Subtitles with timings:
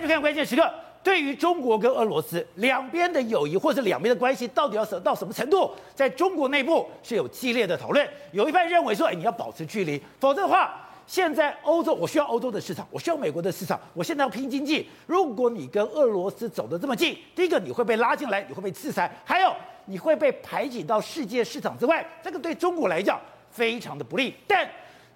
[0.00, 0.72] 就看关键时刻，
[1.02, 5.70] 对于中国跟俄罗斯两边的友谊或者两边的关系，到底要到什么程度？
[5.94, 8.08] 在中国内部是有激烈的讨论。
[8.32, 14.88] 有一派认为说，哎，你要保持距离，否则的话，现在欧洲我需要欧洲的市场，我需要美国的市场，我现在要拼经济。
[15.06, 19.52] 如果你跟俄罗斯走得这么近，第一个你会被拉进来，你会被制裁，还有
[19.86, 23.18] 你会被排挤到世界市场之外，这个对中国来讲
[23.50, 24.34] 非常的不利。
[24.46, 24.68] 但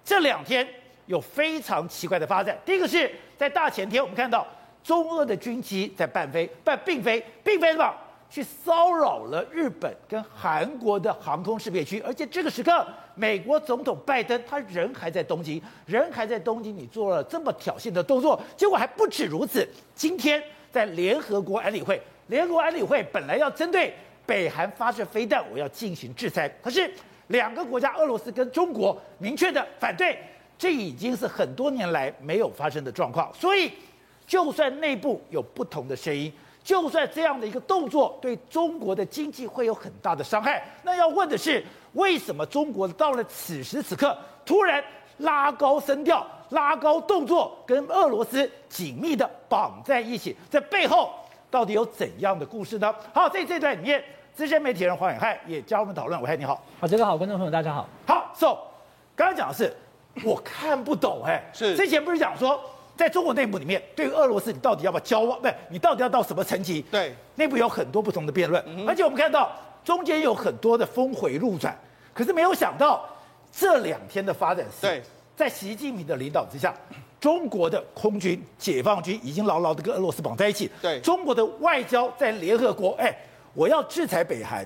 [0.05, 0.67] 这两天
[1.07, 4.47] 有非常奇怪的发展，第一个是在大前天，我们看到。
[4.85, 7.93] 中俄的军机在伴飞，但并非，并非什么
[8.29, 19.67] 去骚扰了日本跟韩国的航空识别区，而且这个时刻，美国总统拜登他人还在东京，人还在东京，你做了这么挑衅的动作，结果还不止如此。
[19.95, 23.95] 今天在联合国安理会，联合国安理会本来要针对
[24.27, 26.93] 北韩发射飞弹，我要进行制裁，可是
[27.29, 30.19] 两个国家俄罗斯跟中国明确的反对，
[30.59, 33.73] 这已经是很多年来没有发生的状况，所以。
[34.27, 44.17] 就算内部有不同的声音，就算这样的一个动作对中国的经济会有很大的伤害，那要问的是，为什么中国到了此时此刻
[44.47, 44.83] 突然
[45.19, 50.35] 拉高声调、拉高动作，跟俄罗斯紧密的绑在一起？
[50.51, 51.13] 这背后
[51.51, 52.95] 到底有怎样的故事呢？
[53.13, 54.03] 好，在这段里面，
[54.35, 56.19] 资深媒体人黄远汉也加入我们讨论。
[56.19, 57.87] 我嗨，你好，好，这个好，观众朋友大家好。
[58.07, 58.57] 好，So，
[59.15, 59.77] 刚刚讲的是
[60.25, 62.59] 我看不懂，哎，是之前不是讲说。
[62.97, 65.41] 在中国内部里面，对于俄罗斯，你到底要不要交往？
[65.41, 66.81] 不是，你到底要到什么层级？
[66.91, 69.51] 对，内部有很多不同的辩论，嗯、而且我们看到
[69.85, 71.77] 中间有很多的峰回路转。
[72.13, 73.05] 可是没有想到，
[73.53, 75.03] 这两天的发展是，对，
[75.37, 76.73] 在习近平的领导之下，
[77.21, 80.71] 中国的空军、解放军已经牢牢的跟俄罗斯绑在一起。
[80.81, 83.13] 对，中国的外交在联合国，哎，
[83.55, 84.65] 我要制裁北韩，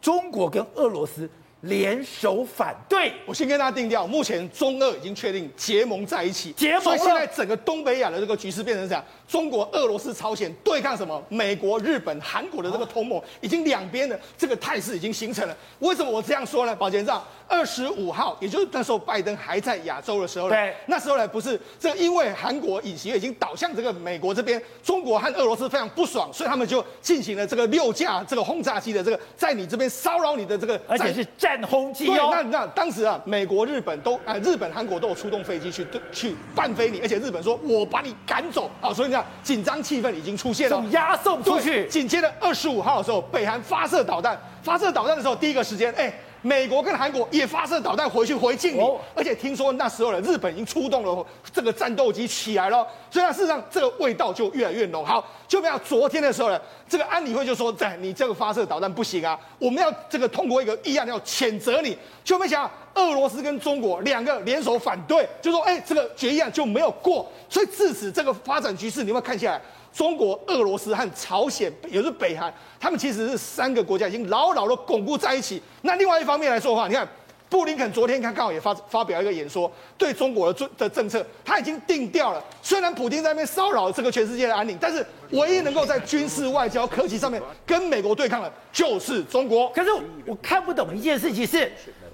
[0.00, 1.28] 中国跟俄罗斯。
[1.62, 6.82] 联手反对，我先跟大家定调，目前中俄已经确定结盟在一起，结盟。
[6.82, 11.22] 所以现在整个东北亚的这个局势变成这样，中国、俄罗斯、朝鲜对抗什么？
[11.28, 15.56] 美国、日本、韩国的这个同盟，已经两边的这个态势已经形成了。
[15.78, 16.74] 为什么我这样说呢？
[16.74, 31.60] 宝杰长，二十五号，也就是那时候拜登还在亚洲的时候呢，对，那时候呢不是这因为韩国尹锡悦已经倒向这个美国这边，中国和俄罗斯非常不爽，所以他们就进行了这个六架这个轰炸机的这个在你这边骚扰你的这个，而且是战。
[31.70, 41.86] 轰机哦，那那当时啊，美国、日本都啊，日本、韩国都有出动飞机去去伴飞你，而且日本说我把你赶走啊，所以你看紧张气氛已经出现了，押送出去。
[41.88, 46.12] 紧接着二十五号的时候，北韩发射导弹，发射导弹的时候，第一个时间，哎。
[46.42, 48.80] 美国跟韩国也发射导弹回去回敬你，
[49.14, 55.04] 而且听说那时候呢，日本已经出动了这个战斗机起来了，所以呢，事实上这个味道就越来越浓。
[55.04, 69.60] 好，就没有昨天的时候呢，这个安理会就说，在你这个发射导弹不行啊，我们要这个通过一个议案要谴责你，就没想到俄罗斯跟中国两个联手反对，就说哎，这个决议案就没有过，所以自此这个发展局势，你有没有看下来？
[69.92, 75.60] 中国、俄罗斯和朝鲜，也是北韩，他们其实是三个国家已经牢牢的巩固在一起。
[75.82, 77.06] 那另外一方面来说的话，你看，
[77.48, 82.42] 布林肯昨天刚刚好也发发表一个演说，对中国的政的政策，他已经定调了。
[82.62, 89.68] 虽然普京在那边骚扰这个全世界的安宁，但是唯一能够在军事、外交、科技上面跟美国对抗的，就是中国。
[89.70, 89.90] 可是
[90.24, 91.70] 我看不懂一件事情是。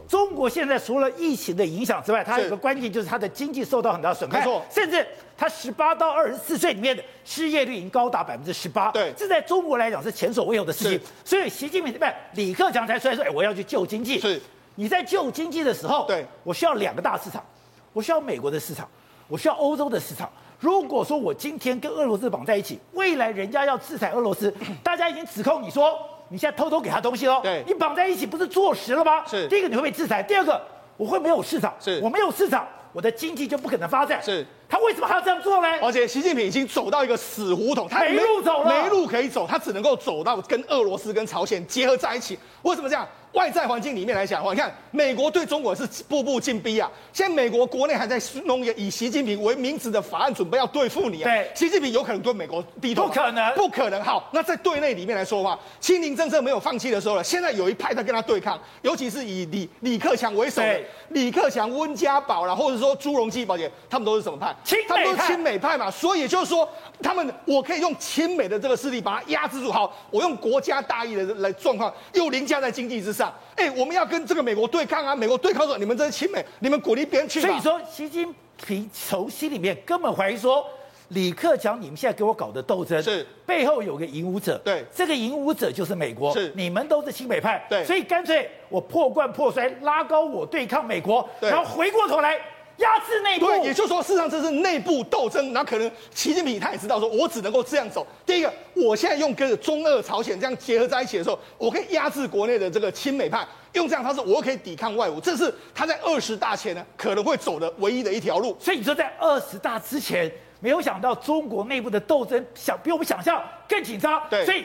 [0.08, 5.04] 中国现在除了疫情的影响之外，它有个关键就是它的经济受到很大损害，没错，甚至
[5.36, 11.00] 它十八到二十四岁里面的失业率已经高达百分之十八，对，这在中国来讲是前所未有的事情。
[11.24, 14.20] 所以习近平不是李克强才出来说，哎，我要去救经济。
[14.20, 14.40] 是，
[14.76, 17.44] 你在救经济的时候，对，我需要两个大市场，
[17.92, 18.88] 我需要美国的市场，
[19.26, 20.30] 我需要欧洲的市场。
[20.60, 25.98] 如果说我今天跟俄罗斯绑在一起，未来人家要制裁俄罗斯，大家已经指控你说。
[26.28, 27.40] 你现在偷偷给他东西喽？
[27.42, 29.24] 对，你绑在一起不是坐实了吗？
[29.26, 29.46] 是。
[29.48, 30.60] 第一个你会被制裁，第二个
[30.96, 31.74] 我会没有市场。
[31.78, 32.00] 是。
[32.02, 34.22] 我没有市场，我的经济就不可能发展。
[34.22, 34.44] 是。
[34.68, 35.68] 他为什么还要这样做呢？
[35.80, 42.36] 而且习近平已经走到一个死胡同，他没，没路走了，没路可以走，他只能够走到跟俄罗斯跟朝鲜结合在一起。
[42.62, 43.06] 为什么这样？
[43.36, 46.90] 外在环境里面来讲的话，你看美国对中国是步步进逼啊！
[47.12, 51.24] 现在美国国内还在弄一个以习近平为名字的法案，准备要对付你啊！
[51.24, 53.06] 对，习近平有可能对美国低头？
[53.06, 54.02] 不可能，不可能。
[54.02, 60.80] 好，那在对内里面来说的话，清零政策没有放弃的时候了，现在有一派在跟他对抗，尤其是以李李克强为首的
[61.10, 64.56] 李克强、温家宝啦，或者说朱镕基、宝姐，他们都是什么派？
[64.64, 65.90] 亲美派，他们都是亲美派嘛。
[65.90, 66.66] 所以也就是说，
[67.02, 69.70] 他们我可以用亲美的这个势力把它压制住。
[69.70, 73.25] 好，我用国家大义的来状况，又凌驾在经济之上。
[73.56, 75.14] 哎，我们要跟这个美国对抗啊！
[75.14, 77.40] 美国对抗说，你们这是亲美，你们鼓励别人去。
[77.40, 78.34] 所以说，习近
[78.66, 80.66] 平从心里面根本怀疑说，
[81.08, 84.58] 李克强，你们现在给我搞的斗争是背后有个引武者。
[84.64, 86.32] 对，这个引武者就是美国。
[86.32, 87.64] 是，你们都是亲美派。
[87.68, 92.38] 对，所以干脆我破罐破摔，拉高我对抗美国，对，然后回过头来
[92.78, 93.46] 压制内部。
[93.46, 95.52] 对，也就是说，事实上这是内部斗争。
[95.52, 98.06] 那可能习近平他也知道，说我只能够这样走。
[98.24, 105.20] 第一个，我现在用跟中俄朝鲜这样结合在一起的时候，我可以压制国内的这个亲美派，用这样方式，我可以抵抗外侮。
[105.20, 108.56] 这是他在二十大前呢可能会走的唯一的一条路。
[108.60, 110.30] 所以你说，在二十大之前，
[110.60, 114.22] 没有想到中国内部的斗争想比我们想象更紧张。
[114.30, 114.64] 对，所以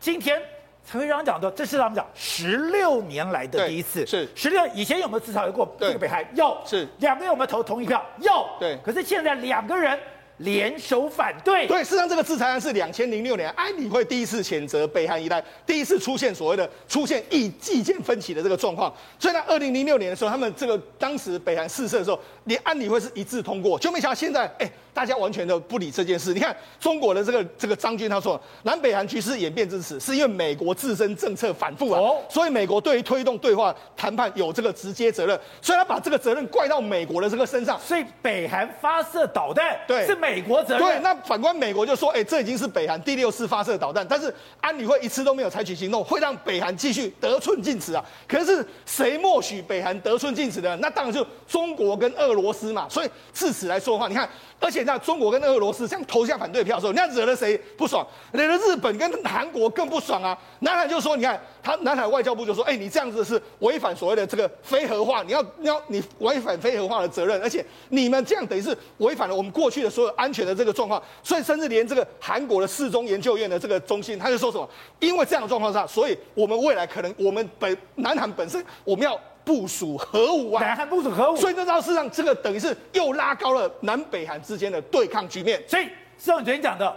[0.00, 0.40] 今天。
[0.90, 4.06] 陈会长讲的，这是他们讲十六年来的第一次。
[4.06, 6.24] 是十六以前有没有至少有过这个北韩？
[6.34, 6.56] 有。
[6.66, 8.04] 是两个人有没有投同一票？
[8.18, 8.46] 有。
[8.58, 8.76] 对。
[8.84, 9.98] 可是现在两个人
[10.38, 11.66] 联手反对。
[11.68, 18.92] 对，事实上这个制裁案是两千零六年安理会第一次谴责北韩以来，第一次出现所谓的出现意意见分歧的这个状况。
[19.18, 24.70] 所以呢，二零零六年的时候，他们这个当时北韩试射的时候，连安理会是一致通过，就没想到现在哎。
[24.94, 26.34] 大家完全都不理这件事。
[26.34, 37.80] 你看中国的这个这个张军他说，南北韩局势演变至此，是因为美国自身政策反复啊，哦、所以美国对于推动对话谈判有这个直接责任，所以他把这个责任怪到美国的这个身上。
[37.80, 40.86] 所以北韩发射导弹，对，是美国责任。
[40.86, 48.04] 对，那反观美国就说，哎，这已经是北韩第六次发射导弹，但是安理会一次都没有采取行动，会让北韩继续得寸进尺啊。
[48.28, 50.76] 可是谁默许北韩得寸进尺的？
[50.76, 52.86] 那当然就中国跟俄罗斯嘛。
[52.90, 54.28] 所以至此来说的话，你看。
[54.60, 58.06] 而且在中国跟俄罗斯这样投下反对票的时候，那惹了谁不爽？
[58.32, 60.36] 惹了日本跟韩国更不爽啊！
[60.60, 71.02] 南韩就说，你看他南海外交部就说，哎，你这样子是违反所谓的这个非核化，你要你要你违反非核化的责任，而且你们这样等于是违反了我们过去的所有安全的这个状况。
[71.22, 74.68] 所以甚至连这个韩国的四中研究院的这个中心，他就说什么？
[75.00, 79.18] 因为这样的状况下，所以我们未来可能我们本南韩本身我们要。
[79.44, 80.62] 部署核武啊！
[80.62, 85.62] 南韩部署核武，所以这招事实上，这个等于是又拉高了南北韩之间的对抗局面。
[85.66, 86.94] 所以，像你昨天讲的，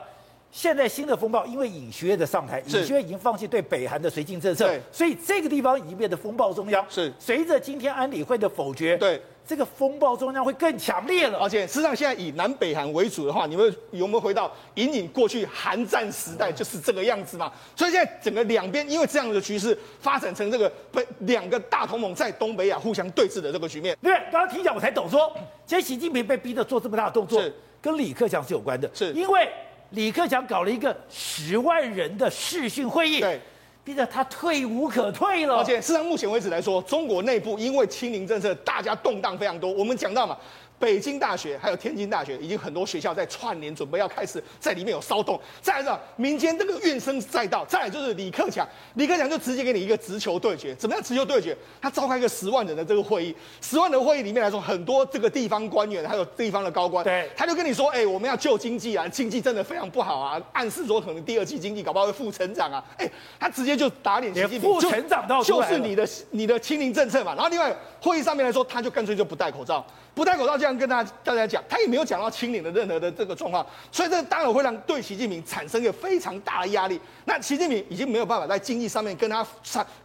[0.52, 6.86] 现在新的风暴，因为尹学院的上台，尹学院已经放弃对北韩的绥靖政策，所以这个地方已经变得风暴中央。
[6.90, 9.22] 是，随着今天安理会的否决，对。
[9.48, 17.52] 这个风暴中央会更强烈了，而且事实上现在以南北韩为主的话，你们有没有回到隐隐过去韩战时代就是这个样子嘛？
[17.76, 23.96] 所以现在整个两边因为这样的局势发展成这个北两个大同盟在东北亚互相对峙的这个局面。
[24.02, 25.32] 对，刚刚听讲我才懂说，
[25.66, 29.48] 今天习近平被逼着做这么大的动作，是跟李克强是有关的，是因为
[29.92, 33.20] 李克强搞了一个十万人的视讯会议。
[33.20, 33.40] 对。
[33.86, 39.72] 逼得他退无可退了，而且事实上目前为止来说，中国内部因为清零政策，大家动荡非常多。
[39.72, 40.36] 我们讲到嘛。
[40.80, 45.40] 北京大学还有天津大学，已经很多学校在串联，准备要开始在里面有骚动。
[45.62, 47.66] 再来是民间这个怨声载道。
[47.66, 50.76] 再来就是李克强，李克强就直接给你一个直球对决。
[50.76, 51.56] 怎么样直球对决？
[51.82, 67.34] 他召开一个十万人的这个会议，十万人会议里面来说，很多这个地方官员还有地方的高官，对，他就跟你说，哎，我们要救经济啊，经济真的非常不好啊，暗示说可能第二季经济搞不好会负成长啊，哎，他直接就打脸习近平，负成长到就是你的你的清零政策嘛。
[67.34, 69.84] 然后另外会议上面来说，他就干脆就不戴口罩。
[70.14, 76.98] 不戴口罩这样跟大家大家讲，他也没有讲到清零的任何的这个状况，所以这当然会让对习近平产生一个非常大的压力。
[77.26, 79.46] 那习近平已经没有办法在经济上面跟他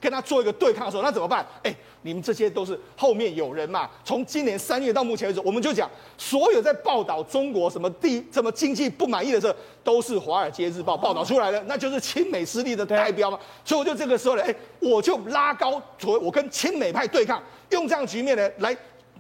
[0.01, 1.47] 跟他做一个对抗的时候，那怎么办？
[1.63, 3.89] 哎，你们这些都是后面有人嘛。
[4.05, 9.55] 从今年三月到目前为止，我们就讲所有在报道中国什么地什么经济不满意的时候，
[9.85, 13.39] 都是《华尔街日报》报道出来的，那就是亲美势力的代表嘛。
[13.65, 18.77] 所以我就这个时候呢，哎，我就拉高所谓我跟亲美派对抗，用这样局面呢来。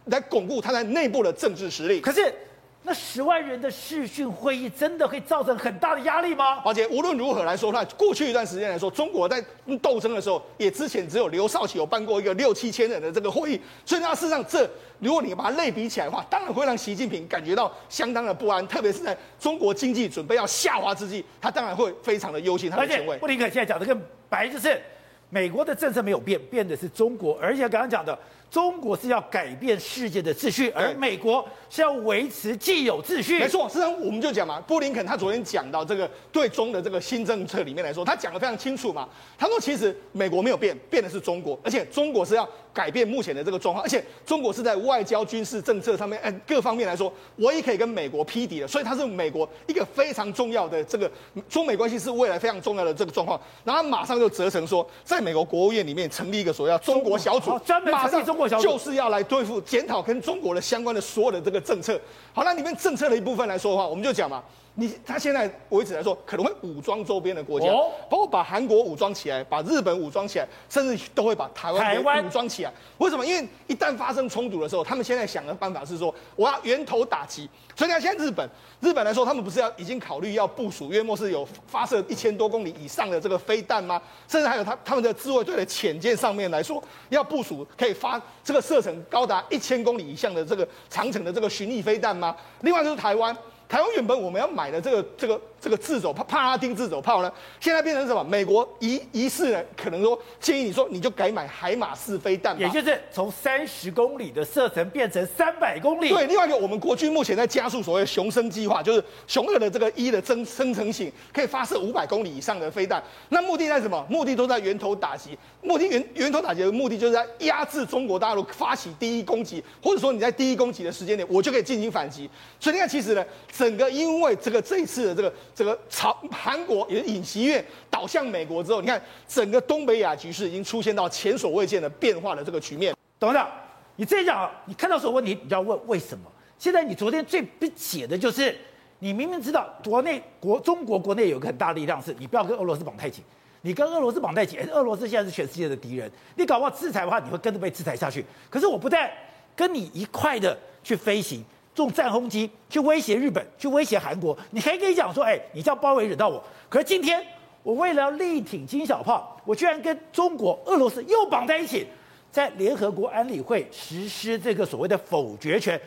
[0.06, 2.00] 来巩固他在内部的政治实力。
[2.00, 2.34] 可是，
[2.82, 6.62] 那十万人的视讯会议真的会造成很大的压力吗？
[6.64, 9.44] 而且无论如何来说，那过去一段时间来说，中国在
[9.82, 13.60] 斗争的时候，也之前只有刘少奇有办过一个六七千人的这个会议。
[13.84, 14.68] 所以，那事实上，这
[14.99, 18.66] 如果你把它类比起来的话，当然会让习近平感觉到相当的不安。
[18.66, 23.18] 特别是在中国经济准备要下滑之际，他当然会非常的忧心他的前卫。
[23.18, 24.80] 布林肯现在讲的更白，就是
[25.28, 27.38] 美国的政策没有变，变的是中国。
[27.42, 28.18] 而且刚刚讲的。
[28.50, 33.38] 中国是要改变世界的秩序，而美国是要维持既有秩序。
[33.38, 39.09] 没错，实际上我们就讲嘛，布林肯他昨天讲到这个对中的这个新政策里面来说，他讲的非常清楚嘛。
[39.38, 51.09] 他说，其实美国没有变，变的是中国，而且中国是要改变目前的这个状况，而且中国是在外交、军事政策上面，哎，各方面来说，唯一可以跟美国匹敌的，所以他是美国一个非常重要的这个
[51.49, 53.40] 中美关系是未来非常重要的这个状况。
[53.62, 62.00] 然后他马上就责成说，在美国国务院里面成立一个所谓中国小组，专门成立中就是要来对付、检讨跟中国的相关的所有的这个政策。
[62.32, 64.42] 好，那里面政策的一部分来说的话，我们就讲嘛，
[64.74, 72.72] 你他现在为止来说，可能会武装周边的国家，哦、包括把韩国武装起来，把日本武装起来，甚至都会把台湾给武装起来。
[72.98, 73.26] 为什么？
[73.26, 77.48] 因为一旦发生冲突的时候，他们现在想的办法是说，我要源头打击。
[77.76, 78.48] 所以你看，现在日本，
[78.80, 84.00] 日本来说，他们不是要已经考虑要部署约莫是有发射一千多公里以上的这个飞弹吗？
[84.28, 92.34] 甚至还有他他们的自卫队的潜舰上面来说，要部署可以发这个射程高达一千公里以上的这个长程的这个巡弋飞弹吗？
[92.60, 93.36] 另外就是台湾。
[93.70, 98.25] 台湾原本我们要买的这个这个这个自走炮帕拉丁自走炮呢，现在变成什么？
[98.25, 106.09] 美国疑疑似呢，可能说建议你说你就改买海马式飞弹，也就是从三十公里的射程变成三百公里。
[106.09, 113.02] 对，另外一个我们国军目前在加速所谓雄升计划，就是雄二的这个一的增生成型，可以发射五百公里以上的飞弹。
[113.29, 114.07] 那目的在什么？
[114.09, 115.37] 目的都在源头打击。
[115.62, 122.29] 目的源源头打击的目的就是在压制中国大陆发起第一攻击，或者说你在第一攻击的时间点，我就可以进行反击。
[122.59, 123.23] 所以你看，其实呢。
[123.52, 132.95] 整个因为这个这一次的这个这个朝韩国也是尹锡悦倒向美国之后，你看整个东北亚局势已经出现到前所未见的变化的这个局面。
[133.19, 133.49] 董事长，
[133.97, 136.30] 你这样讲，你看到什么问题，你就要问为什么？
[136.59, 138.57] 现在你昨天最不解的就是，
[138.99, 143.25] 你明明知道国内国中国国内有个很大力量，是你不要跟俄罗斯绑太紧，
[143.62, 148.25] 你跟俄罗斯绑太紧，俄罗斯现在是全世界的敌人，你搞不好制裁的话，你会跟着被制裁下去。
[148.49, 149.11] 可是我不但
[149.54, 151.45] 跟你一块的去飞行。
[151.76, 156.42] 用战轰机去威胁日本，去威胁韩国，你还可以讲说，哎，你这样包围惹到我。
[156.68, 157.24] 可是今天
[157.62, 161.86] 我为了要力挺金小胖，我居然跟中国、俄罗斯又绑在一起，
[162.30, 165.80] 在联合国安理会实施这个所谓的否决权。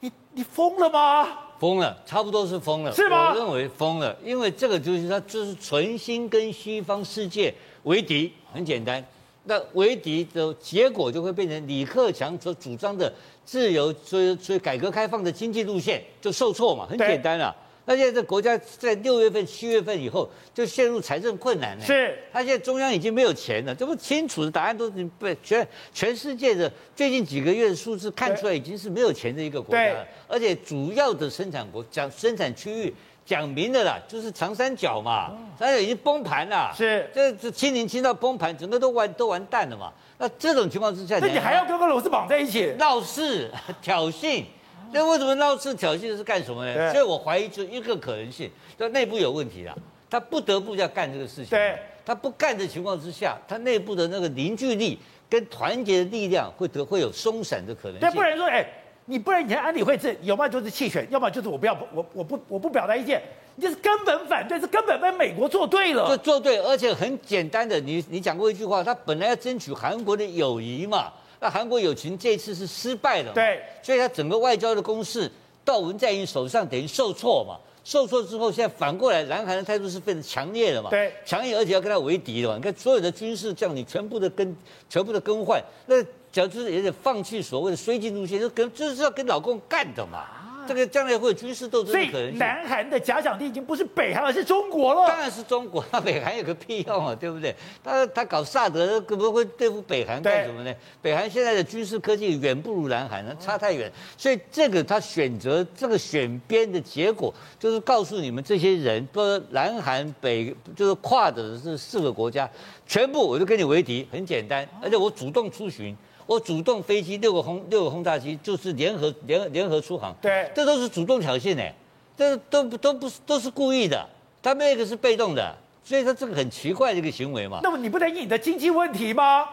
[0.00, 1.26] 你你疯了吗？
[1.58, 2.92] 疯了，差不多是疯了。
[2.92, 3.30] 是吗？
[3.30, 9.02] 我认为疯了，因为这个就是他就是存心跟西方世界为敌，很简单。
[9.48, 13.12] 那为敌的结果就会变成李克强所主张的
[13.44, 17.54] 自由，所以所以改革开放的经济路线就受挫嘛，很简单啊。
[17.84, 21.84] 那现在这国家在六月份、七月份以后就陷入财政困难了。
[21.84, 30.04] 是，他现在中央已经没有钱了，这不清楚的答案都是被全全世界的最近几个月的数字看出来，已经是没有钱的一个国家了。
[30.26, 32.92] 而且主要的生产国讲生产区域。
[33.26, 39.92] 讲明了啦，就是长三角嘛，长三角已经崩盘了，是，这这清零清到崩盘，整个都完都完蛋了嘛。
[40.16, 43.50] 那这种情况之下，那你还要跟俄罗斯绑在一起闹事
[43.82, 44.44] 挑衅？
[44.92, 46.92] 那为什么闹事挑衅是干什么呢？
[46.92, 49.76] 所以我怀疑就一个可能性，就内部有问题了，
[50.08, 51.46] 他不得不要干这个事情。
[51.50, 54.96] 对，他不干的情况之下，他内部的那个凝聚力
[55.28, 58.08] 跟团结的力量会得会有松散的可能性。
[58.08, 58.64] 对，不然说哎。
[59.08, 63.22] 你不然以前安理会是有嘛就是弃权，要么就是我不要我我不我不表达意见，
[63.54, 75.30] 你就是根本反对，是根本被美国做对了，就做对，而且很简单的，你你讲过一句话，他本来要争取韩国的友谊嘛，那韩国友情这次是失败了，对，所以他整个外交的攻势
[75.64, 84.56] 到文在寅手上等于受挫嘛，受挫之后现在反过来南韩的态度是非常强烈的嘛，对，强烈而且要跟他为敌的嘛，你看所有的军事将领全部的更
[84.90, 85.94] 全部的更换那。
[86.36, 90.26] 小就是也得放弃所谓的绥靖路线，就跟就是要跟老共干的嘛。
[90.68, 92.38] 这个将来会有军事斗争的可能性。
[92.38, 95.06] 南韩的假想敌已经不是北韩，而是中国了。
[95.06, 97.54] 当然是中国，那北韩有个屁用啊，对不对？
[97.82, 100.74] 他他搞萨德，可不会对付北韩干什么呢？
[101.00, 103.90] 北韩现在的军事科技远不如南韩，差太远。
[104.18, 112.50] 所以这个他选择这个选边的结果，就是告诉你们这些人，说南韩北就是跨的是四个国家，
[112.86, 115.96] 全部我就跟你为敌，很简单，而且我主动出巡。
[116.26, 121.72] 我主动飞机六个轰六个轰炸机，就是联合联联合出航，对，这都是主动挑衅哎，
[122.16, 124.04] 这都都不是都是故意的，
[124.42, 127.60] 他们那个是被动的，所以说这个很奇怪的一个行为嘛。
[127.62, 129.46] 那么你不能引的经济问题吗？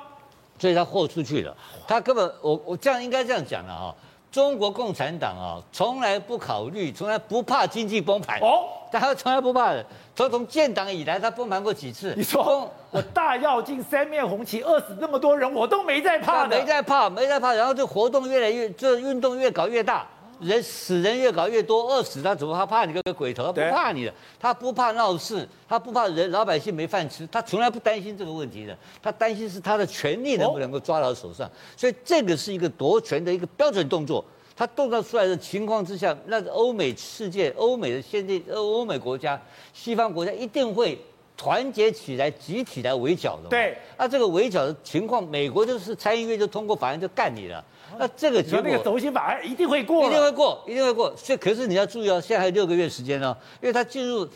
[0.59, 1.55] 所以他豁出去了，
[1.87, 3.95] 他根本我我这样应该这样讲了哈，
[4.33, 9.85] 中国共产党啊，从来不考虑，从来不怕经济崩盘哦，他从来不怕的。
[10.15, 12.15] 从从建党以来，他崩盘过几次？
[12.17, 17.53] 你说我大跃进三面红旗，饿死那么多人，我都没在怕的，没在怕，没在怕。
[17.53, 20.07] 然后这活动越来越，这运动越搞越大，
[20.39, 23.43] 人死人越搞越多，饿死他怎么他怕你个鬼头？
[23.43, 28.77] 他不怕你的，他不怕闹事，他不怕人老百姓没饭吃，他从来不担心这个问题的。
[29.01, 34.23] 他担心是他的权利能不能够抓到手上，所以这个是一个夺权的一个标准动作。
[34.55, 39.41] 他动作出来的情况之下，那个欧美世界、欧美的先进、欧欧美国家、
[39.73, 40.95] 西方国家一定会
[41.35, 43.49] 团结起来，集体来围剿的。
[43.49, 47.65] 对，那这个围剿的情况，美国就是参议院就通过法案就干你了。
[47.99, 51.13] 那这个结果，那个轴心法案一定会过，一定会过，一定会过。
[51.15, 54.27] 所以，可是你要注意哦，现在还有六个月时间哦，因为他进入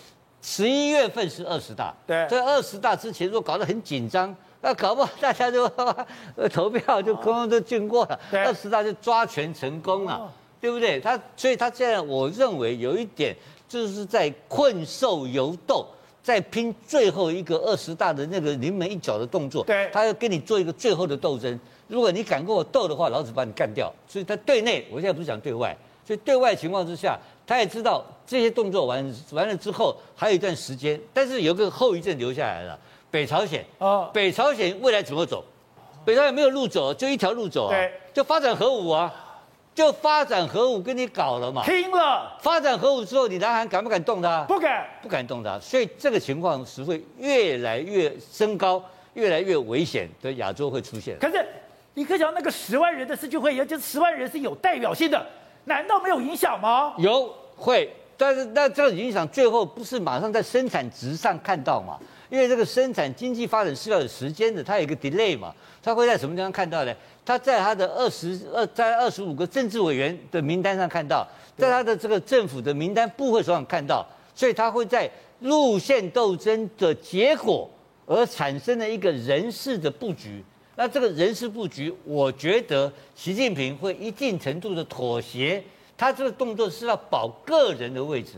[0.41, 1.93] 十一月份是二十大。
[2.05, 4.35] 对，在二十大之前，如果搞得很紧张。
[4.59, 5.69] 那搞不好大家就
[6.51, 10.99] 投票就刚刚都经过了，二十大就抓权成功了，对不对？
[10.99, 13.35] 他所以他现在我认为有一点
[13.69, 15.85] 就是在困兽犹斗，
[16.23, 19.63] 在拼最后一个二十大的那个临门一脚的动作。
[19.63, 21.57] 对，他要跟你做一个最后的斗争。
[21.87, 23.91] 如果你敢跟我斗的话，老子把你干掉。
[24.07, 25.75] 所以他对内，我现在不是讲对外，
[26.05, 32.77] 所以对外情况之下，他也知道这些动作完完了之后还有一段时间，但是有个后遗症留下来了。
[33.09, 35.43] 北朝鲜啊，北朝鲜未来怎么走？
[36.03, 37.75] 北朝鲜没有路走，就一条路走啊，
[38.13, 39.13] 就发展核武啊，
[39.73, 41.63] 就发展核武跟你搞了嘛。
[41.63, 44.43] 听了，发展核武之后，你南韩敢不敢动它？
[44.43, 45.57] 不敢，不敢动它。
[45.59, 51.17] 所以这个情况是会越来越升高，越来越危险的亚洲会出现。
[51.19, 51.45] 可是。
[51.97, 55.25] 李克强那个十万人的视讯会议，就是十万人是有代表性的，
[55.65, 56.93] 难道没有影响吗？
[56.99, 61.97] 有会，但是那这个影响最后不是马上在生产值上看到嘛？
[62.29, 65.51] 因为这个生产经济发展是要有时间的，它有一个 delay 嘛，
[65.81, 66.93] 它会在什么地方看到呢？
[67.25, 71.27] 它在它的二十二在二十五个政治委员的名单上看到，
[71.57, 77.67] 在它的这个政府的名单部会手上看到，所以它会在路线斗争的结果
[78.05, 80.43] 而产生了一个人事的布局。
[80.79, 85.61] 那这个人事布局，我觉得习近平会一定程度的妥协，
[85.97, 88.33] 他这个动作是要保个人的位置，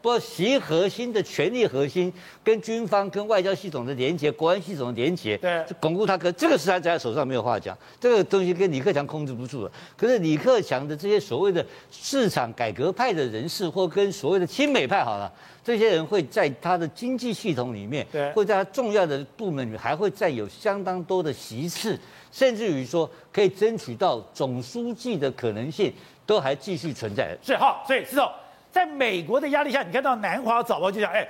[0.00, 2.12] 不过习核心的权力核心
[2.44, 6.16] 跟军方、跟外交系统的连接、国安系统的连接，对，巩固他。
[6.16, 9.72] 可这个是他在他手上没有话讲，这个东西跟李克强控制不住了。
[9.96, 15.32] 可是李克强的这些所谓的市场改革派的人士，或跟所谓的亲美派，好了。
[15.62, 21.96] 这些人会在他的经济系统里面，对，会在他重要的部门里面，还会再有相当多的席次，
[22.32, 25.92] 甚至于说可以争取到总书记的可能性，
[26.30, 27.36] 都还继续存在。
[27.42, 28.30] 是哈，所以是哦，
[28.70, 31.26] 在美国的压力下，你看到南华早报就讲，哎，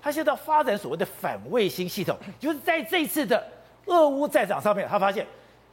[0.00, 3.44] 他现在发展所谓的反卫星系统，就是在这次的
[3.86, 5.26] 俄乌战场上面，他发现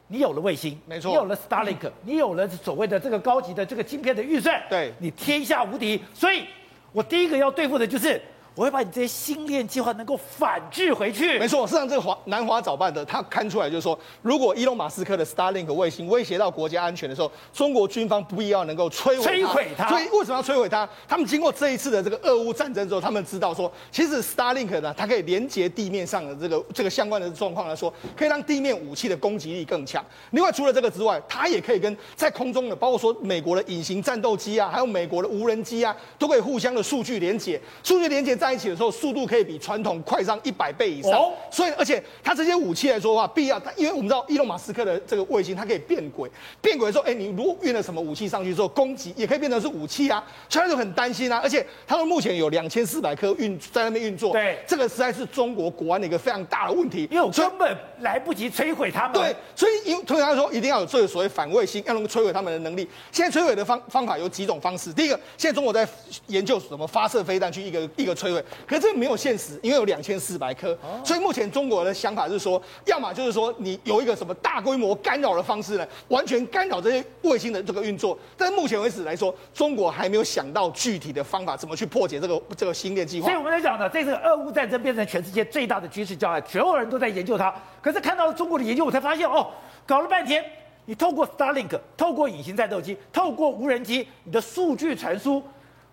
[0.08, 6.46] 你有了卫星，没错，你有了 Starlink，、嗯、你有了所谓的这个高级的这个晶片的预算，对，你天下无敌，所以。
[6.94, 8.22] 我第一个要对付的就是。
[8.54, 11.40] 我会把你这些星链计划能够反制回去。
[11.40, 19.90] 没错，事实上这个华南华早办的他看出来就是说，如果伊隆马斯克的 Starlink 卫星威胁到国家安全的时候，中国军方不必要能够摧毁摧毁它。
[19.90, 20.88] 所以为什么要摧毁它？
[21.08, 30.06] 他们经过这一次的这个俄乌战争之后，他们知道说，其实 Starlink 呢，它可以连接地面上的这个这个相关的状况来说，可以让地面武器的攻击力更强。
[30.32, 37.60] 另外，除了这个之外，它也可以跟在空中的，包括说美国的隐形战斗机啊，还有美国的无人机啊，都可以互相的数据连接。
[37.84, 46.28] 数据连接在一起的时候，速度可以比传统快上一百倍以上，哦、所以而且它这些武器来说的话，必要它，因为我们知道伊隆马斯克的这个卫星，它可以变轨，
[46.60, 51.40] 变轨的时候，哎，你如果运了什么武器上去之后，攻击也可以变成是武器啊，所以他就很担心啊。
[51.44, 59.14] 而且他们目前有两千四百颗运在那边运作，对，这个实在是中国国安的一个非常大的问题，因为我根本来不及摧毁他们。
[59.14, 62.90] 对，所以因通常说一定要有这个所谓反卫星，要能够摧毁他们的能力。
[63.12, 65.88] 现在摧毁的方方法有几种方式，第一个，现在中国在
[66.28, 69.92] 研究怎么发射飞弹去一个一个摧毁，可是这个没有现实，因为有。
[69.92, 78.18] 两千四百颗，所以目前中国的想法是说，要么就是说你有一个什么大规模干扰的方式呢，完全干扰这些卫星的这个运作。
[78.38, 83.26] 但是目前为止来说，中国还没有想到具体的方法怎么去破解这个这个星链计划。
[83.26, 87.54] 所以我们在讲呢，这次俄乌战争变成全世界最大的军事教案，所有人都在研究它。
[87.82, 89.50] 可是看到了中国的研究，我才发现哦，
[89.86, 90.42] 搞了半天，
[90.86, 95.44] 你透过 Starlink，透过隐形战斗机，透过无人机，你的数据传输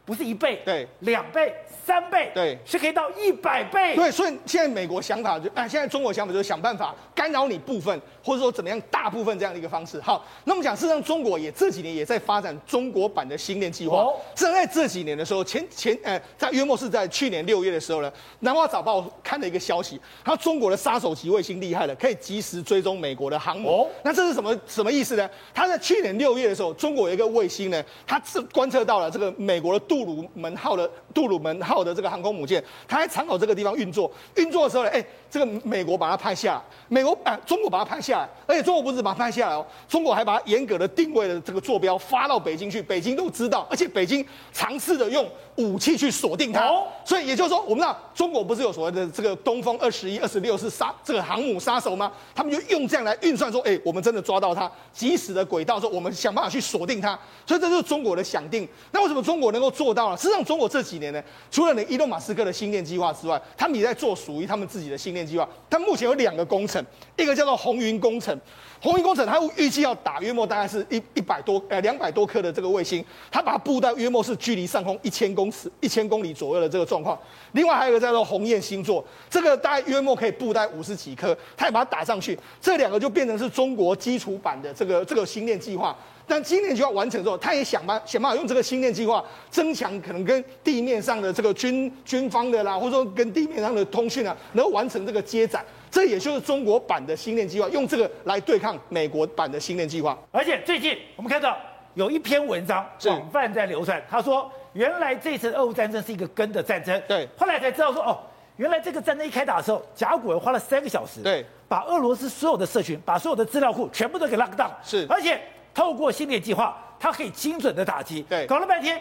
[0.05, 1.53] 不是一倍，对，两倍。
[1.88, 3.96] 三倍，对，是可以到一百倍。
[3.96, 9.98] 对，所以现在美国想法就，哎，现在中国想法就是想办法干扰你部分，或者说怎么样大部分这样的一个方式。
[10.03, 13.96] 好，那么讲，事实上中国也这几年也在发展中国版的星链计划。
[13.96, 23.70] 哦，正在这几年的时候，前前，呃，在约莫是在去年六月的时候呢，南华早报看了一个消息，他说中国的杀手级卫星厉害了，可以及时追踪美国的航母。
[23.70, 25.27] 哦，那这是什么什么意思呢？
[25.55, 31.78] 他在去年六月的时候，中国有一个卫星呢，他是观测到了这个美国的杜鲁门号的杜鲁门号。
[31.83, 52.12] 的这个航空母舰，它在长岛这个地方运作，运作的时候呢，哎，这个美国把它拍下来，美国啊，中国把它拍下来，而且中国不是把它拍下来哦，中国还把它严格的定位的这个坐标发到北京去，北京都知道，而且北京尝试着用武器去锁定它，哦、所以也就是说，我们知道中国不是有所谓的这个东风二十一、二十六是杀这个航母杀手吗？
[52.35, 58.67] 他们就用这样来运算说，哎，我们真的抓到它，即时的轨道说，我们想办法去锁定它，所以这就是中国的想定。
[58.93, 60.17] 那为什么中国能够做到呢？
[60.17, 65.46] 实际上，中国这几年呢，除了除了伊隆马斯克的星链计划之外，他们也在做属于他们自己的星链计划。
[65.68, 66.83] 他目前有两个工程，
[67.14, 68.35] 一个叫做红云工程。
[68.81, 77.18] 红云工程，它预计要打约莫大概是一一百多呃两百多颗的这个卫星，它把它布到约莫是距离上空一千公尺、一千公里左右的这个状况。
[77.52, 82.38] 另外还有一个叫做鸿雁星座，这个大概约莫可以布袋五十几颗，它也把它打上去。
[82.62, 85.94] 这两个就变成是中国基础版的这个这个星链计划。
[86.29, 95.64] 但今年计划完成之后，他也想办想办法用这个星链计划增强可能跟地面上的这个军军方的啦，或者说跟地面上的通讯啊，能够完成这个接载。
[95.91, 100.17] 这也就是中国版的星链计划，用这个来对抗美国版的星链计划。
[100.31, 101.57] 而且最近我们看到
[101.95, 107.03] 有一篇文章广泛在流传，他说原来这次俄乌战争是一个根的战争。
[107.09, 108.19] 对，后来才知道说哦，
[108.57, 114.71] 原来这个战争一开打的时候，甲骨文花了三个小时，对，把俄罗斯所有的社群、把所有的资料库全部都给 lock down。
[114.85, 115.41] 是，而且
[115.79, 118.21] 透过星链计划，它可以精准的打击。
[118.23, 119.01] 对，搞了半天，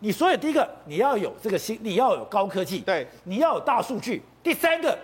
[0.00, 4.20] 你所有第一个你要有这个新，你要有高科技，对，你要有大数据。
[4.42, 4.98] 第三个。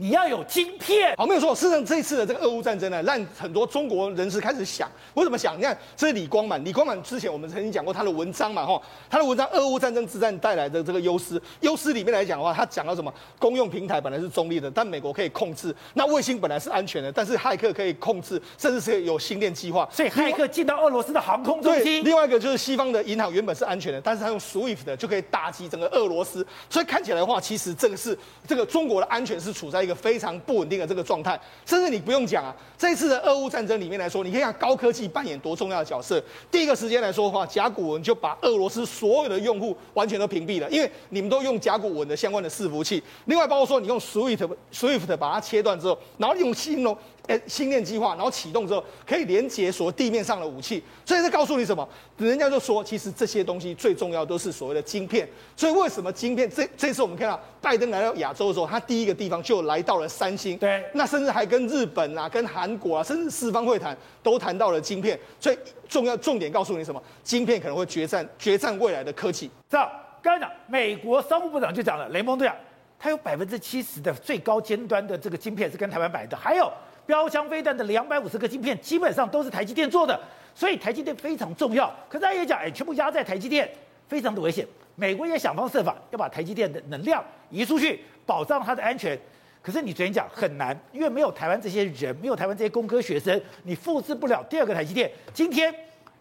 [0.00, 1.52] 你要有晶片，好，没有错。
[1.52, 5.58] 事实上，这一次的这个俄乌战争呢，让很多中国人士开始想，为什么想？
[5.58, 8.80] 你看，这是李光满，李光满之前我们曾经讲过他的文章嘛，哈，
[9.10, 13.12] 他的文章《俄乌战争之战带来的这个优势》，优势里面来讲的话，他讲到什么？
[13.40, 22.04] 公用平台本来是中立的，但美国可以控制；那卫星本来是安全的，但是骇客可以控制，甚至是有星链计划，所以骇客进到俄罗斯的航空中心。
[22.04, 36.22] 另外一个就是西方的银行原本是安全的，但是他用 SWIFT 的就可以打击整个俄罗斯，所以看起来的话，其实这个是这个中国的安全是处在一个非常不稳定的这个状态，甚至你不用讲啊，这次的俄乌战争里面来说，你可以看高科技扮演多重要的角色。
[36.50, 43.02] 第一个时间来说的话，甲骨文就把俄罗斯所有的用户完全都屏蔽了，因为你们都用甲骨文的相关的伺服器。
[43.24, 46.96] 另外，包括说你用 Swift Swift 把它切断之后，然后用新龙。
[47.28, 51.86] 诶，星链计划，然后启动之后可以连接所地面上的武器，所以这告诉你什么？
[52.16, 55.28] 人家就说，其实这些东西最重要都是所谓的晶片。
[55.54, 56.48] 所以为什么晶片？
[56.50, 65.20] 这这次我们看到拜登来到亚洲的时候，他第一个地方就来到了三星，对，那甚至还跟日本啊、跟韩国啊，甚至四方会谈都谈到了晶片。
[65.38, 67.02] 所以重要重点告诉你什么？
[67.22, 69.50] 晶片可能会决战决战未来的科技。
[69.68, 69.86] 这样，
[70.22, 72.50] 刚才讲美国商务部长就讲了，雷蒙多，
[72.98, 76.72] 他有百分之七十的最高尖端的这个晶片是跟台湾买的，还有。
[77.08, 80.20] 标枪飞弹的两百五十个晶片，基本上都是台积电做的，
[80.54, 81.90] 所以台积电非常重要。
[82.06, 83.66] 可是他也讲，哎，全部压在台积电，
[84.06, 84.66] 非常的危险。
[84.94, 89.18] 美国也想方设法要把台积电的能量移出去，保障它的安全。
[89.62, 95.10] 可是你昨天讲很难，因为没有台湾这些人，没有台湾这些工科学生，你复制不了第二个台积电。
[95.32, 95.74] 今天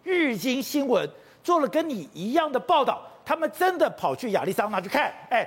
[0.04, 1.06] 日经新闻
[1.44, 5.46] 做了跟你一样的报道，他们真的跑去亚利桑那去看，哎，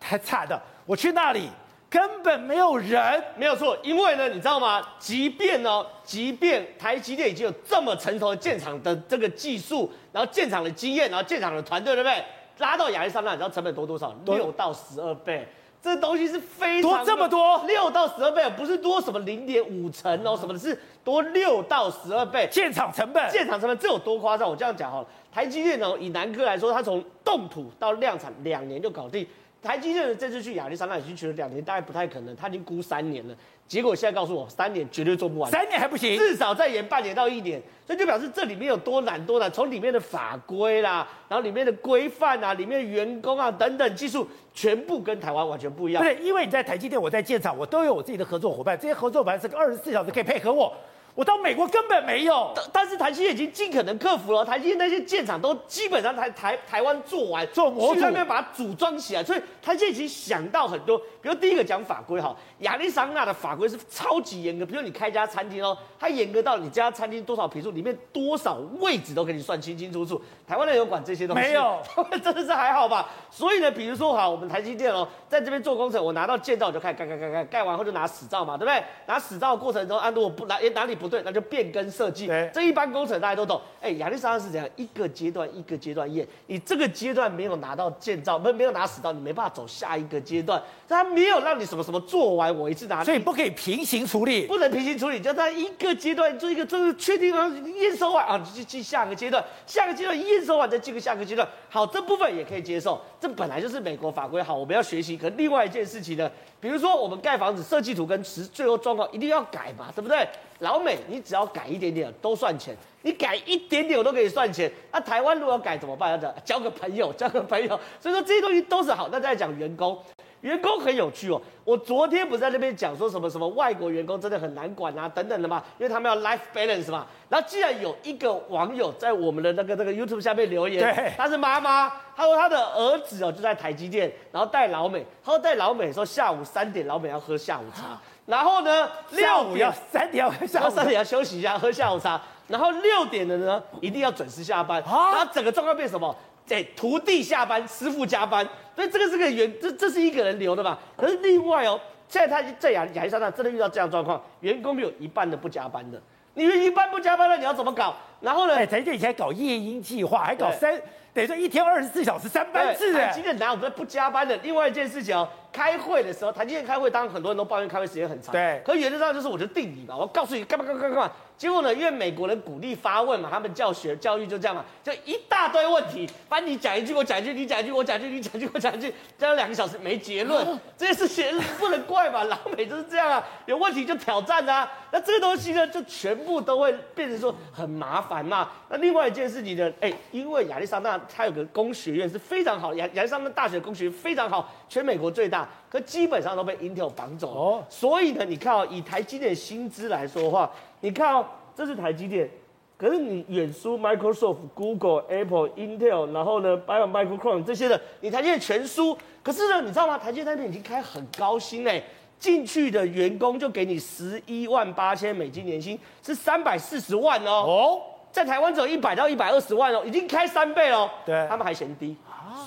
[0.00, 1.48] 太惨了，我去那里。
[1.92, 4.82] 根本没有人，没有错，因为呢，你知道吗？
[4.98, 12.24] 即便呢，即便台积电已经有这么成熟的建厂的这个技术，然后建厂的经验，然后建厂的团队，对不对？
[12.56, 14.14] 拉到亚利桑那，你知道成本多多少？
[14.24, 15.46] 六到十二倍，
[15.82, 22.48] 这东西是非常多这么多，六到十二倍，不是多什么零点五成哦，什么的是多六到十二倍。
[22.50, 24.48] 建厂成本，建厂成本这有多夸张？
[24.48, 29.26] 我这样讲哈，台积电呢，以南科来说，它从动土到量产两年就搞定。
[29.62, 32.34] 台积电这次去亚利桑那已经去了两年，大概不太可能。
[32.34, 33.34] 他已经估三年了，
[33.68, 37.62] 结果现在告诉我，三年绝对做不完，三年还不行，至少再延半年到一年。
[37.86, 46.02] 所以就表示这里面有多难多难，从里面的法规啦，然后里面的规范啊，里面的员工啊等等技术，全部跟台湾完全不一样。
[46.02, 50.72] 对，因为你在台积电，我在建厂，我都有我自己的合作伙伴，这些合作伙伴是个二十四小时可以配合我。
[51.14, 54.42] 我到美国根本没有，但是台积电已经尽可能克服了。
[54.42, 59.22] 台积电那些建厂都基本上台台台湾做完，做模组，那边把它组装起来。
[59.22, 64.64] 所以台积电已经想到很多，比如第一个讲法规哈，亚利桑那的法规是超级严格。
[64.64, 70.18] 比如你开一家餐厅哦，它严格到你家餐厅多少坪数，里面多少位置都给你算清清楚楚。
[70.48, 71.78] 台湾人有管这些东西没有？
[72.24, 73.10] 真的是还好吧？
[73.30, 78.82] 所以呢，比如说哈，我们台积电哦，在这边做工程，我拿到建造我就开始盖盖盖盖，盖完后就拿使照嘛，对不对？
[79.04, 81.82] 拿使照的过程中，按、啊、如果不哪哪里不对，那就变更。
[81.92, 83.60] 设计，这一般工程大家都懂。
[83.80, 84.66] 哎，亚历山大是怎样？
[84.76, 90.62] 一个阶段一个阶段验，你这个阶段没有拿到建造，没没有拿死到，你没办法走下一个阶段。
[90.88, 101.46] 他没有让你什么什么做完，我一次拿，所以不可以平行处理，不能平行处理，就在一个阶段做一个，就是确定了验收完啊，就进下个阶段，下个阶段验收完再进个下个阶段。
[101.68, 104.42] 好，这部分也可以接受，这本来就是美国法规。
[104.42, 105.16] 好，我们要学习。
[105.18, 106.30] 可另外一件事情呢，
[106.62, 110.24] 比如说我们盖房子设计图跟实最后状况一定要改嘛，对不对？
[110.60, 114.70] 老美，你只要改一点点都算钱，你改一点点我都可以算钱。
[114.92, 116.12] 那、台湾如果要改怎么办？
[116.22, 117.68] 要交个朋友，交个朋友。
[118.00, 119.08] 所以说这些东西都是好。
[119.10, 120.00] 那再讲员工，
[120.42, 121.40] 员工很有趣哦。
[121.64, 127.06] 我昨天不是在那边讲说什么什么外国员工真的很难管啊等等的嘛，因为他们要 life balance 嘛。
[127.28, 137.98] 然后既然有一个网友在我们的那个那个 YouTube 下面留言，对，他是妈妈，他说他的儿子哦就在台积电，然后带老美，他说带老美说下午三点老美要喝下午茶。
[138.26, 142.20] 然后呢，六点要三点要喝下午茶，三点要休息一下，喝下午茶。
[142.48, 144.82] 然后六点的呢，一定要准时下班。
[144.84, 146.14] 然后整个状况变什么？
[146.48, 148.46] 哎，徒弟下班，师傅加班。
[148.74, 150.78] 所以这个是个原，这这是一个人留的嘛？
[150.96, 156.00] 可是另外哦，现在他在亚亚利桑那真的遇到这样状况，员工有一半的不加班的。
[156.34, 157.94] 你一半不加班了，你要怎么搞？
[158.20, 158.54] 然后呢？
[158.54, 160.80] 哎，台积电以前还搞夜鹰计划，还搞三，
[161.12, 162.94] 等于说一天二十四小时三班制。
[162.94, 164.34] 台积电哪有在不加班的？
[164.38, 165.28] 另外一件事情哦。
[165.52, 168.32] 开会的时候，台积电开会，当然很多人都抱怨开会时间很长。
[168.32, 171.12] 对，可原则上就是我就定你嘛，我告诉你干嘛干嘛干嘛。
[171.42, 180.46] 结果呢，因为美国人鼓励发问嘛，他们教学教育就这样嘛，就一大堆问题，反正你讲一句我讲一句，你讲一句我讲一句，你讲一句我讲一句，讲了两个小时没结论，
[180.78, 188.48] 这些事情不能怪嘛，老美就是这样啊，有问题就挑战啊，那这个东西呢，就全部都会变成说很麻烦嘛。
[188.68, 195.48] 那另外一件事情呢，哎，因为亚利桑那它有个工学院是非常好，亚亚利桑那大学工学院非常好，全美国最大。
[195.68, 200.48] 可基本上都被 Intel 绑走哦，所以呢，你看哦，以台积电薪资来说的话，
[200.82, 202.28] 你看哦，这是台积电，
[202.76, 208.98] 可是你远输 Microsoft、Google、Apple、Intel，然后呢，还有 Micron 这些的，你台积电全输。
[209.22, 209.96] 可是呢，你知道吗？
[209.96, 211.80] 台积电那边已经开很高薪哎，
[212.18, 217.30] 进去的员工就给你十一万八千美金年薪，是三百四十万哦。
[217.30, 220.90] 哦，在台湾只有一百到一百二十万哦，已经开三倍哦。
[221.06, 221.96] 对，他们还嫌低。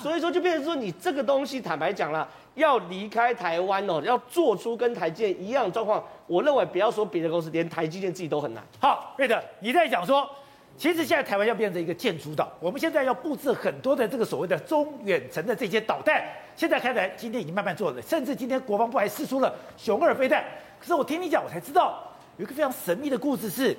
[0.02, 8.64] 所以说就变成说，你这个东西坦白讲了，要离开台湾哦，要做出跟台积电一样的状况，我认为不要说别的公司，连台积电自己都很难。
[8.80, 10.28] 好，瑞德，你在讲说，
[10.76, 16.24] 其实现在台湾要变成一个建筑岛，我们现在要布置很多的这个所谓的中远程的这些导弹，
[16.56, 20.44] 现在看来今天已经慢慢做了，甚至今天国防部还试出了熊二飞弹。
[20.80, 22.02] 可是我听你讲，我才知道
[22.38, 23.76] 有一个非常神秘的故事是，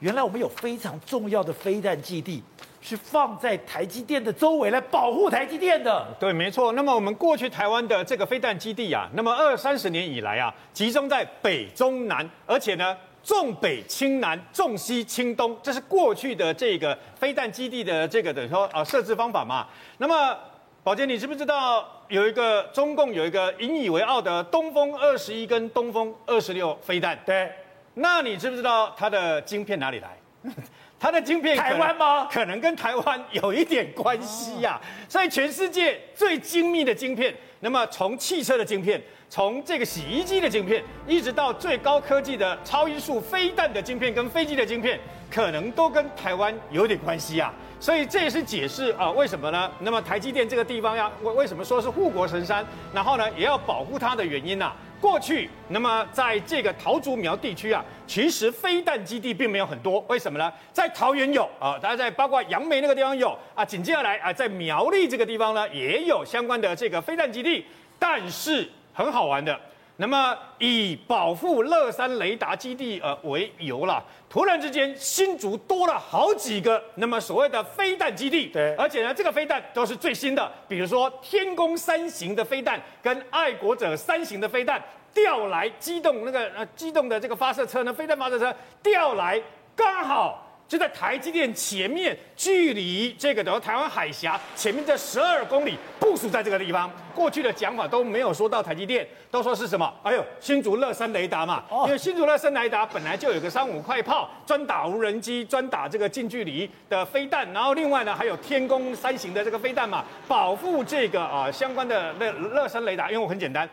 [0.00, 2.42] 原来我们有非常重要的飞弹基地。
[2.80, 6.06] 是放在台积电的周围来保护台积电的。
[6.18, 6.72] 对，没错。
[6.72, 19.66] 那么我们过去台湾的这个飞弹基地啊，那么二三十年以来啊，集中在北中南，而且呢，重北轻南，重西轻东，这是过去的这个飞弹基地的这个等于说啊设置方法嘛。
[19.98, 20.38] 那么，
[20.84, 27.18] 宝杰，你知不知道有一个中共有一个引以为傲的东风二十一跟东风二十六飞弹？
[27.26, 27.50] 对。
[27.94, 30.16] 那你知不知道它的晶片哪里来？
[31.00, 32.26] 它的晶片台湾吗？
[32.30, 34.82] 可能跟台湾有一点关系呀、啊。
[35.08, 44.98] 所以全世界最精密的晶片，那么从汽车的晶片，从这个洗衣机的晶片，一直到最高科技的超音速飞弹的晶片跟飞机的晶片，
[45.30, 47.54] 可能都跟台湾有点关系啊。
[47.78, 49.70] 所以这也是解释啊，为什么呢？
[49.78, 54.76] 那么台积电这个地方要为为什么说是护国神山，然后呢也要保护它的原因呐、啊？
[55.00, 60.04] 过去，那么在这个桃竹苗地区啊，其实飞弹基地并没有很多。
[60.08, 60.52] 为什么呢？
[60.72, 67.64] 在桃园有啊，大家在包括杨梅那个地方有啊，紧接下来啊，在苗栗这个地方呢，也有相关的这个飞弹基地。
[67.98, 69.58] 但是很好玩的，
[70.00, 78.46] 那么以保护乐山雷达基地呃为由啦，突然之间新竹多了好几个那么所谓的飞弹基地。
[78.46, 84.80] 对，而且呢，这个飞弹都是最新的，比如说天宫三型的飞弹跟爱国者三型的飞弹
[85.12, 89.42] 调来机动那个呃机动的这个发射车呢，飞弹发射车调来
[89.74, 90.47] 刚好。
[90.68, 96.90] 就在台积电前面，距离这个的台湾海峡前面这十二公里部署在这个地方。
[97.14, 99.90] 过去的讲法都没有说到台积电，都说是什么？
[100.02, 107.50] 哎呦，新竹乐山雷达嘛，因为新竹乐山雷达本来就有个三五快炮，专打无人机，专打这个近距离的飞弹。
[107.54, 113.10] 然后另外呢，还有天宫三型的这个飞弹嘛，保护这个啊相关的乐乐山雷达。
[113.10, 113.66] 因为我很简单，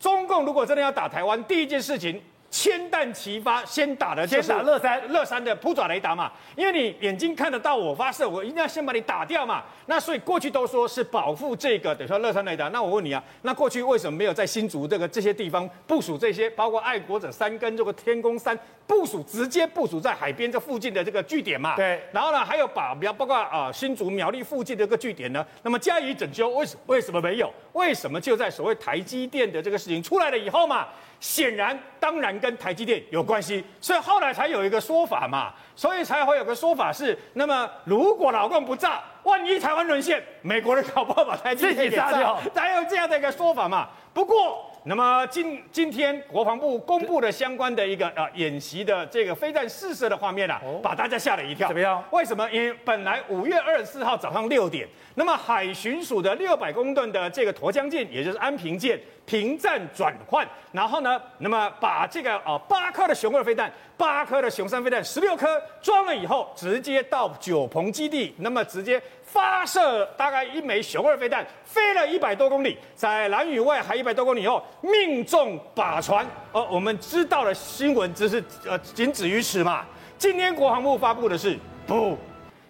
[0.00, 2.18] 中共如果真的要打台湾，第一件事情。
[2.50, 9.62] 千弹齐发，先打的就是乐山乐山的扑爪雷达嘛，因为你眼睛看得到我发射，我一定要先把你打掉嘛。
[9.86, 12.68] 那所以过去都说是保护这个，等于说乐山雷达。
[12.68, 21.76] 那我问你啊，那过去为什么没有在新竹这个这些地方部署这些，包括爱国者三跟这个天宫三部署，直接部署在海边这附近的这个据点嘛？
[21.76, 22.02] 对。
[22.12, 27.52] 然后呢，还有把比较包括啊新竹苗栗附近的这个据点呢，那么加以整修，为什为什么没有？
[27.74, 30.88] 为什么就在所谓台积电的这个事情出来了以后嘛？
[31.20, 43.88] 显然，当然跟台积电有关系，所以后来才有一个说法嘛，所以才会有个说法是，那么如果老共不炸，万一台湾沦陷，美国人搞不好把台积电给炸掉，才有这样的一个说法嘛。
[44.12, 44.64] 不过。
[44.84, 51.68] 那么今今天国防部公布了相关的一个啊演习的这个飞弹试射的画面啊，把大家吓了一跳。
[51.68, 52.02] 怎么样？
[52.10, 52.48] 为什么？
[52.50, 69.02] 因为本来五月二十四号早上六点，那么海巡署的六百公吨的这个沱江舰，也就是安平舰，平战转换，然后呢，那么把这个啊八颗的雄二飞弹，八颗的雄三飞弹，十六颗装了以后，直接到九鹏基地，那么直接。
[69.30, 76.26] 发射大概一枚雄二飞弹，飞了一百多公里，在蓝屿外海一百多公里以后，命中靶船。
[76.50, 79.84] 哦，我们知道的新闻只是呃仅止于此嘛。
[80.16, 82.16] 今天国防部发布的是，不，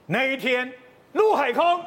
[0.07, 0.69] 那一天
[1.13, 1.81] 陆海空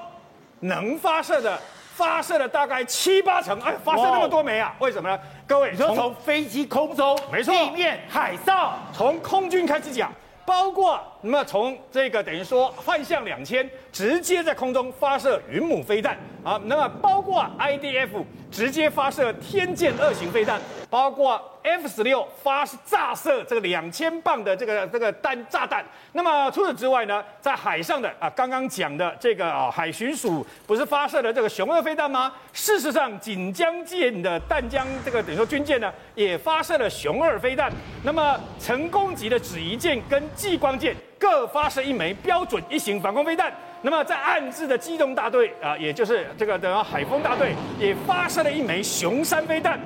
[0.62, 1.60] 能发射的，
[1.94, 4.74] 发射了大概七八成，哎，发射那么多枚啊？
[4.80, 5.20] 为什么呢？
[5.52, 10.10] 各位，你说从飞机空中，没错，地面海上，从空军开始讲。
[10.46, 13.70] 包括那么从这个等于说幻象两千
[14.02, 20.60] 直接在空中发射云母飞弹啊，那么包括 IDF 直接发射天剑二型飞弹，
[20.90, 25.86] 包括 F 十六发炸射这个两千磅的这个这个弹炸弹。
[26.14, 32.34] 那么除此之外呢，在海上的啊，刚刚讲的这个啊海巡署不是发射了这个雄二飞弹吗？
[32.54, 37.72] 事实上，锦江舰的淡江这个等于说军舰呢，也发射了雄二飞弹。
[38.02, 43.54] 那么成功级的芷宜舰跟继光舰各发射一枚标准一型反攻飞弹。
[43.84, 49.80] 那么在暗自的机动大队啊，也就是这个等于海风大队也发射了一枚雄三飞弹。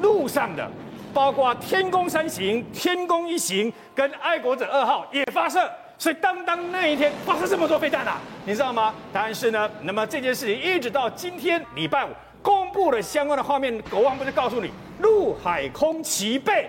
[0.00, 0.70] 陆上的
[1.12, 5.70] 包括天宫三型、天宫一型跟爱国者二号也发射。
[5.98, 8.94] 所以当当那一天发射这么多飞弹啊，你知道吗？
[9.12, 9.70] 答案是呢。
[9.80, 12.08] 那么这件事情一直到今天礼拜五
[12.42, 14.70] 公布了相关的画面，国防部就告诉你，
[15.00, 16.68] 陆海空齐备。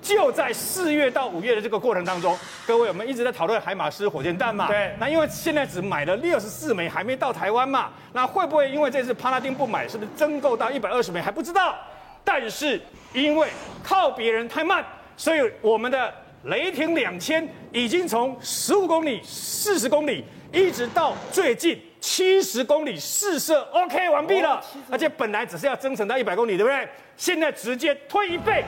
[0.00, 4.68] 就在四月到五月的这个过程当中，各位，我们一直在讨论海马斯火箭弹嘛。
[4.68, 4.94] 对。
[4.98, 7.90] 那因为现在只买了六十四枚，还没到台湾嘛。
[8.12, 11.76] 那会不会因为这次帕拉丁不买，是不是增购到一百二十枚还不知道？
[12.24, 12.80] 但是
[13.12, 13.48] 因为
[13.82, 14.84] 靠别人太慢，
[15.16, 16.12] 所以我们的
[16.44, 24.56] 雷霆两千已经从十五公里、四十公里，一直到最近七十公里试射 OK 完毕了。
[24.56, 26.88] 哦、而且本来只是要增程到一百公里，对不对？
[27.16, 28.62] 现在直接推一倍。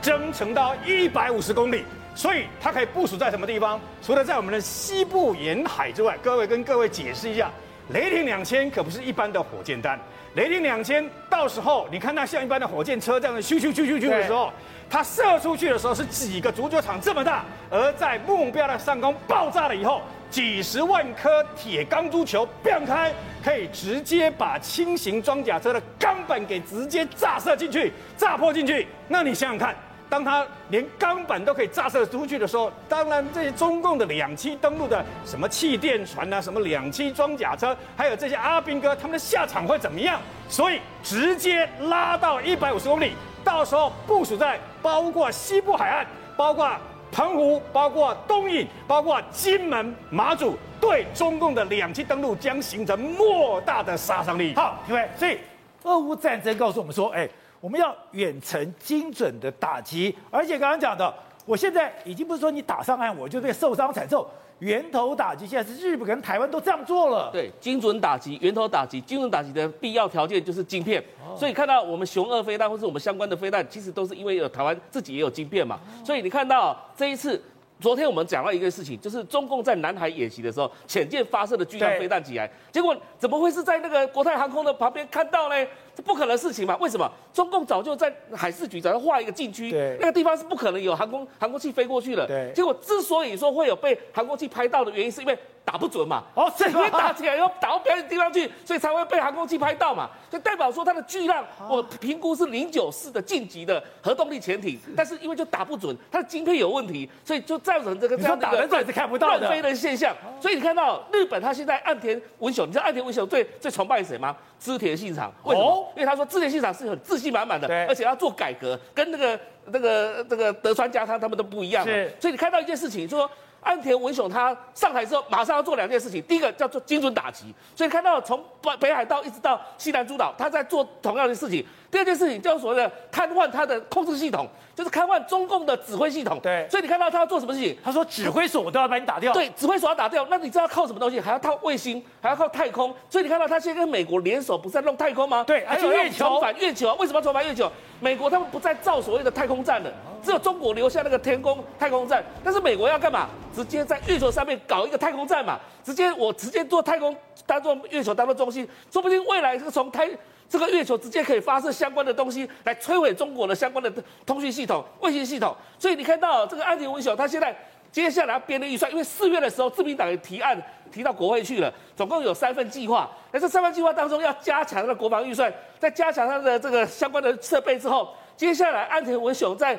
[0.00, 1.84] 增程到一百五十公里，
[2.14, 3.80] 所以它可以部署在什么地方？
[4.02, 7.50] 除了在我们的西部沿海之外，各位跟各位解释一下，
[7.90, 9.98] 雷霆两千可不是一般的火箭弹。
[10.34, 14.52] 雷霆两千到时候你看它像一般的火箭车这样的咻咻咻咻咻的时候，
[14.88, 28.86] 它射出去的时候是几个足球场这么大，而在目标的上空爆炸了以后，几十万颗铁钢珠球变开，可以直接把轻型装甲车的钢板给直接炸射进去、炸破进去。
[29.08, 29.74] 那你想想看。
[30.10, 40.18] 当他连钢板都可以炸射出去的时候，当然这些中共的两栖登陆的什么气垫船啊，什么两栖装甲车，还有这些阿兵哥，他们的下场会怎么样？
[40.48, 43.12] 所以直接拉到一百五十公里，
[43.44, 46.70] 到时候部署在包括西部海岸、包括
[47.12, 54.54] 澎湖、包括东引、包括金门、马祖，对中共的两栖登陆将形成莫大的杀伤力。
[54.54, 55.36] 好，各位，所以
[55.82, 57.28] 俄乌战争告诉我们说，哎。
[57.60, 61.12] 我们要远程精准的打击，而且刚刚讲的，
[61.44, 64.24] 我现在已经不是说你打上岸我就会受伤惨重，
[64.60, 67.30] 源头打击现在是日本跟台湾都这样做了。
[67.32, 71.02] 对，精准打击、源头打击、精准打击的必要条件就是晶片。
[71.36, 75.78] 所以看到我们雄二飞弹或是我们相关的飞弹，其实都是因为有台湾自己也有晶片嘛。
[76.04, 77.40] 所以你看到这一次，
[77.78, 85.66] 昨天我们讲到一个事情，就是中共在南海演习的时候，潜舰发射的巨量飞弹起来，结果怎么会是在那个国泰航空的旁边看到呢？
[85.98, 86.76] 这不可能的事情嘛？
[86.76, 87.10] 为什么？
[87.32, 92.24] 中共早就在海事局早就画一个禁区，那个地方是不可能有航空航空器飞过去的。
[92.24, 96.22] 对结果之所以说会有被航空器拍到的原因，是因为打不准嘛。
[96.36, 100.08] 哦，是因为打起来要打到别的地方去，所以才会被航空器拍到嘛。
[100.30, 110.14] 就代表说它的巨浪，我评估是零九四的晋级的核动力潜艇，但是因为就打不准，它的晶片有问题，所以就造成这个这样的一个乱飞的现象。
[110.40, 114.36] 所以你看到日本，它现在岸田文雄，你知道岸田文雄最最崇拜谁吗？
[114.58, 115.32] 织田信长。
[115.44, 115.68] 为什么？
[115.68, 121.84] 哦因为他说织田信长是很自信满满的，对而且要做改革，跟那个那个那个德川家康他们都不一样。
[121.84, 123.28] 是所以你看到一件事情，就说
[123.60, 126.22] 岸田文雄他上台之后，马上要做两件事情。
[126.22, 131.64] 第一个叫做精准打击，所以看到从北北海道一直到西南诸岛，他在做同样的事情。
[131.90, 134.48] 第二件事情叫所谓的瘫痪他的控制系统。
[134.74, 137.76] 就是瘫痪中共的指挥系统，对，所以你看到他要做什么事情？
[137.82, 139.32] 他说指挥所我都要把你打掉。
[139.32, 141.18] 对，指挥所要打掉，那你知道靠什么东西？
[141.18, 142.94] 还要靠卫星，还要靠太空。
[143.10, 145.42] 所以你看到他现在跟美国联手，不是在弄太空吗？
[145.42, 146.94] 对，还有月球，重返月球啊？
[147.00, 147.68] 为什么要重返月球？
[147.98, 152.24] 美国他们不再造所谓的太空站了，只有中国留下那个天宫太空站。
[152.44, 153.26] 但是美国要干嘛？
[153.52, 155.58] 直接在月球上面搞一个太空站嘛？
[155.82, 160.08] 直接我直接做太空，当做月球当做中心，说不定未来是从太。
[160.48, 163.92] 这个月球直接可以发射相关的东西来摧毁中国的相关的
[164.24, 167.54] 通讯系统、卫星系统，所以你看到这个安田文雄，他现在
[167.92, 173.10] 接下来要编的预算，因为四月的时候，自民党也提案提到国会去了，总共有三份计划。
[173.30, 179.78] 那这三份计划当中，要加强他的国防预算，再加强他的这个相关的设备之后，接下来安田文雄在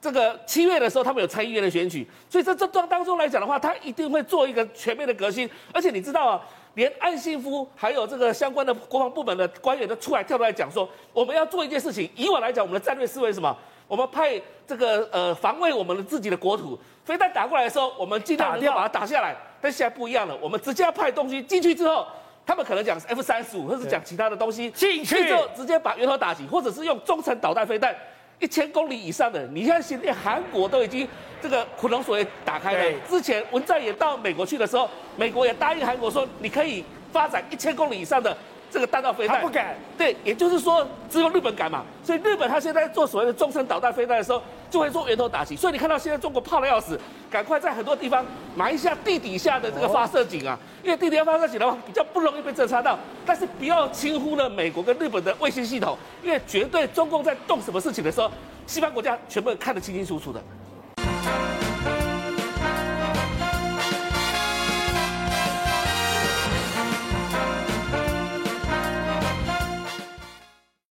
[0.00, 6.40] 这个七月的时候，他们有参议院的选举，所以在这当当中来讲的话，他一定会做一个全面的革新，而且你知道啊。
[6.74, 12.08] 连岸信夫还有这个相关的国防部门的官员都出来跳出来讲说，我们要做一件事情。
[12.14, 13.56] 以往来讲，我们的战略思维是什么？
[13.88, 19.34] 我们派这个呃防卫我们的自己的国土，飞弹打过来的时候，我们尽量能够把它打下来。
[19.60, 22.06] 但现在不一样了，我们直接要派东西进去之后，
[22.46, 27.92] 他们可能讲 F 三十五，或是讲其他的东西进去之后，直接把源头打击，或者是用中程导弹飞弹
[28.40, 31.06] 一千公里以上的，你看现在韩国都已经
[31.42, 32.98] 这个苦龙锁也打开了。
[33.08, 38.36] 之前文在寅到美国去的时候，美国也答应韩国说，你可以发展一千公里以上的
[38.70, 39.36] 这个弹道飞弹。
[39.36, 39.76] 他不敢。
[39.96, 41.84] 对，也就是说只有日本敢嘛。
[42.04, 45.56] 所以日本他现在做所谓的中程导弹飞弹的时候，就会做源头打击。
[45.56, 46.98] 所以你看到现在中国怕的要死，
[47.30, 52.98] 赶快在很多地方埋一下地底下的这个发射井啊，因为地底下发射井的话比较不容易被侦察到。
[53.24, 58.30] 但是不要轻忽了美国跟日本的卫星系统，因为绝对中共在动什么事情的时候，
[58.66, 60.42] 西方国家全部看得清清楚楚的。